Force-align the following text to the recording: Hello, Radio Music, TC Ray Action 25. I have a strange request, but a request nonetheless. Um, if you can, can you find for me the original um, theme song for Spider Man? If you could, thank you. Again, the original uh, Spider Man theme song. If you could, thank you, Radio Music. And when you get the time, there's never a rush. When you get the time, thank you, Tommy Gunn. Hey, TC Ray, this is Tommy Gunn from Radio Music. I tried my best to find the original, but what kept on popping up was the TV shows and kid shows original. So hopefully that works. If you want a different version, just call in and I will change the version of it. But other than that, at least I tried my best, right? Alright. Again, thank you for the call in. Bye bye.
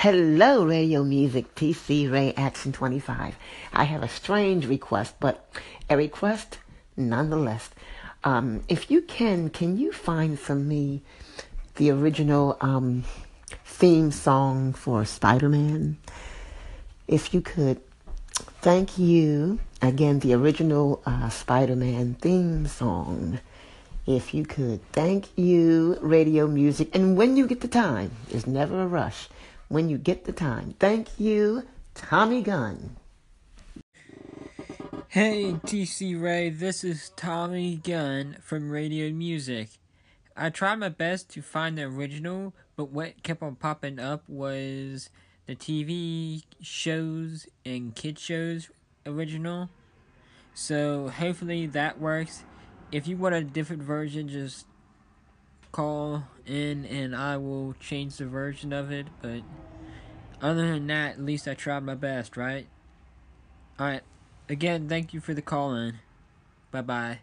Hello, 0.00 0.62
Radio 0.62 1.02
Music, 1.02 1.54
TC 1.54 2.12
Ray 2.12 2.34
Action 2.36 2.70
25. 2.70 3.34
I 3.72 3.84
have 3.84 4.02
a 4.02 4.08
strange 4.08 4.66
request, 4.66 5.14
but 5.18 5.48
a 5.88 5.96
request 5.96 6.58
nonetheless. 6.98 7.70
Um, 8.22 8.62
if 8.68 8.90
you 8.90 9.00
can, 9.00 9.48
can 9.48 9.78
you 9.78 9.92
find 9.92 10.38
for 10.38 10.54
me 10.54 11.00
the 11.76 11.90
original 11.92 12.58
um, 12.60 13.04
theme 13.64 14.12
song 14.12 14.74
for 14.74 15.06
Spider 15.06 15.48
Man? 15.48 15.96
If 17.08 17.32
you 17.32 17.40
could, 17.40 17.80
thank 18.60 18.98
you. 18.98 19.60
Again, 19.80 20.18
the 20.18 20.34
original 20.34 21.00
uh, 21.06 21.30
Spider 21.30 21.74
Man 21.74 22.16
theme 22.20 22.66
song. 22.66 23.40
If 24.06 24.34
you 24.34 24.44
could, 24.44 24.86
thank 24.92 25.26
you, 25.38 25.96
Radio 26.02 26.46
Music. 26.46 26.94
And 26.94 27.16
when 27.16 27.38
you 27.38 27.46
get 27.46 27.62
the 27.62 27.66
time, 27.68 28.10
there's 28.28 28.46
never 28.46 28.82
a 28.82 28.86
rush. 28.86 29.30
When 29.68 29.88
you 29.88 29.98
get 29.98 30.24
the 30.24 30.32
time, 30.32 30.76
thank 30.78 31.18
you, 31.18 31.64
Tommy 31.92 32.40
Gunn. 32.40 32.96
Hey, 35.08 35.54
TC 35.54 36.22
Ray, 36.22 36.50
this 36.50 36.84
is 36.84 37.10
Tommy 37.16 37.76
Gunn 37.76 38.36
from 38.40 38.70
Radio 38.70 39.10
Music. 39.10 39.70
I 40.36 40.50
tried 40.50 40.76
my 40.76 40.88
best 40.88 41.30
to 41.30 41.42
find 41.42 41.76
the 41.76 41.82
original, 41.82 42.54
but 42.76 42.90
what 42.90 43.24
kept 43.24 43.42
on 43.42 43.56
popping 43.56 43.98
up 43.98 44.22
was 44.28 45.10
the 45.46 45.56
TV 45.56 46.44
shows 46.60 47.48
and 47.64 47.92
kid 47.92 48.20
shows 48.20 48.70
original. 49.04 49.68
So 50.54 51.08
hopefully 51.08 51.66
that 51.66 52.00
works. 52.00 52.44
If 52.92 53.08
you 53.08 53.16
want 53.16 53.34
a 53.34 53.42
different 53.42 53.82
version, 53.82 54.28
just 54.28 54.66
call 55.76 56.24
in 56.46 56.86
and 56.86 57.14
I 57.14 57.36
will 57.36 57.74
change 57.78 58.16
the 58.16 58.24
version 58.24 58.72
of 58.72 58.90
it. 58.90 59.08
But 59.20 59.42
other 60.40 60.72
than 60.72 60.86
that, 60.86 61.12
at 61.12 61.20
least 61.20 61.46
I 61.46 61.52
tried 61.52 61.82
my 61.82 61.94
best, 61.94 62.34
right? 62.38 62.66
Alright. 63.78 64.02
Again, 64.48 64.88
thank 64.88 65.12
you 65.12 65.20
for 65.20 65.34
the 65.34 65.42
call 65.42 65.74
in. 65.74 65.98
Bye 66.70 66.80
bye. 66.80 67.18